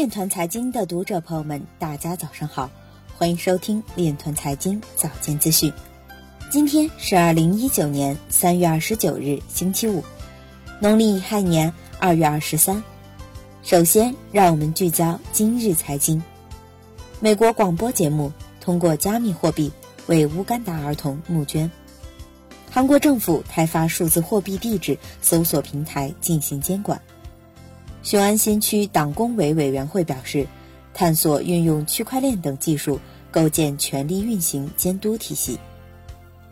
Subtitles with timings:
[0.00, 2.70] 链团财经的读者朋友们，大家早上好，
[3.18, 5.70] 欢迎收听链团财经早间资讯。
[6.50, 10.02] 今天是二零一九年三月二十九日，星期五，
[10.80, 12.82] 农历亥年二月二十三。
[13.62, 16.22] 首先，让我们聚焦今日财经。
[17.20, 19.70] 美国广播节目通过加密货币
[20.06, 21.70] 为乌干达儿童募捐。
[22.70, 27.02] 韩国政府开发数字货币地址搜索平台进行监管。
[28.10, 30.48] 雄安新区党工委委员会表示，
[30.92, 32.98] 探索运用区块链等技术
[33.30, 35.60] 构建权力运行监督体系。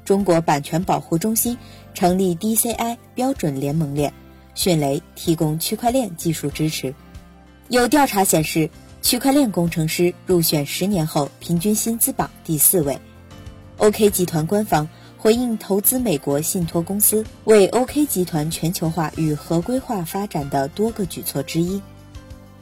[0.04, 1.58] 中国版权保护中心
[1.94, 4.14] 成立 DCI 标准联盟链，
[4.54, 6.94] 迅雷提供区块链技术支持。
[7.70, 8.70] 有调查显示。
[9.00, 12.98] 区块链工程师入选十年后平均薪资榜第四位。
[13.78, 14.88] OK 集团官方
[15.18, 21.82] 回应投资美国信托公司为 OK 集团全球化与合规化发展的多个举措之一。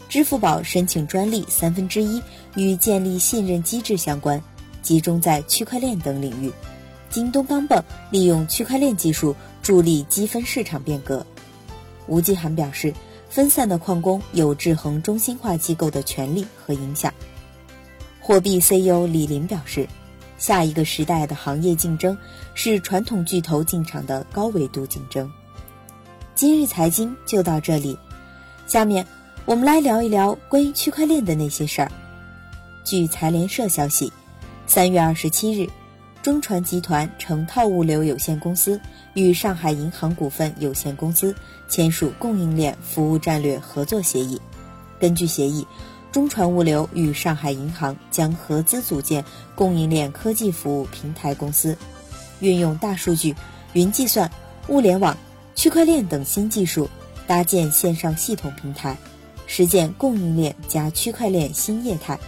[0.08, 2.22] 支付宝申请专利三分之一
[2.54, 4.42] 与建立信任机制相关，
[4.82, 6.50] 集中在区块链等领域。
[7.10, 11.24] 京东钢镚利用区块链技术助力积分市场变革。
[12.06, 12.92] 吴继涵表示。
[13.28, 17.12] 分散的矿工有制衡中心化机构的权利和影响。
[18.18, 19.86] 货币 CEO 李林表示，
[20.38, 22.16] 下一个时代的行业竞争
[22.54, 25.30] 是传统巨头进场的高维度竞争。
[26.34, 27.98] 今日财经就到这里，
[28.66, 29.06] 下面
[29.44, 31.90] 我们来聊一聊关于区块链的那些事儿。
[32.84, 34.12] 据财联社消息，
[34.66, 35.68] 三月二十七日。
[36.22, 38.80] 中船集团成套物流有限公司
[39.14, 41.32] 与上海银行股份有限公司
[41.68, 44.40] 签署供应链服务战略合作协议。
[44.98, 45.64] 根据协议，
[46.16, 49.22] 中传物流与上海银行将合资组建
[49.54, 51.76] 供应链科技服务平台公司，
[52.40, 53.36] 运用大数据、
[53.74, 54.30] 云计算、
[54.68, 55.14] 物联网、
[55.54, 56.88] 区块链等新技术，
[57.26, 58.96] 搭建线上系统平台，
[59.46, 62.18] 实践供应链加区块链新业态。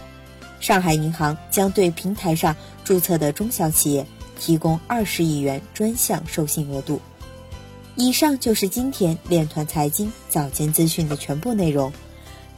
[0.59, 4.05] 上海银行将对平台上注册的中小企业
[4.39, 7.01] 提供二十亿元专项授信额度。
[7.95, 11.91] 以上就是今天链团财经早间资讯的全部内容，